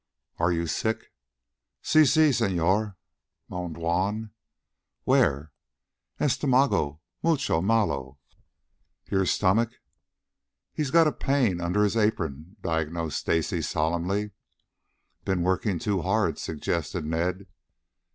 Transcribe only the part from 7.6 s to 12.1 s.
malo." "Your stomach?" "He's got a pain under his